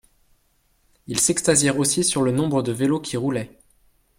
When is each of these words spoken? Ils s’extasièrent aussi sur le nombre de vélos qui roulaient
Ils 1.05 1.19
s’extasièrent 1.19 1.77
aussi 1.77 2.03
sur 2.03 2.23
le 2.23 2.31
nombre 2.31 2.63
de 2.63 2.71
vélos 2.71 3.01
qui 3.01 3.17
roulaient 3.17 3.55